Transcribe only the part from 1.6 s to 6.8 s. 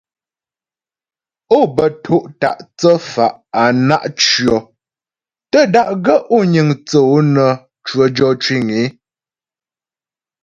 bə to' ta' thə́fa' á na' tʉɔ, tə́ da'gaə́ ó niŋ